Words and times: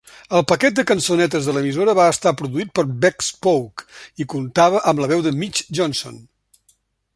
El 0.37 0.41
paquet 0.51 0.77
de 0.77 0.83
cançonetes 0.91 1.49
de 1.49 1.53
l"emissora 1.53 1.95
va 1.99 2.07
estar 2.13 2.33
produït 2.39 2.71
per 2.79 2.85
Bespoke 3.05 3.87
i 4.25 4.29
comptava 4.35 4.83
amb 4.93 5.03
la 5.05 5.11
veu 5.15 5.25
de 5.29 5.37
Mitch 5.45 5.65
Johnson. 5.81 6.21